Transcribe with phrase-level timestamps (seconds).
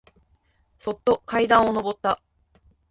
[0.79, 2.23] そっと階段をのぼった。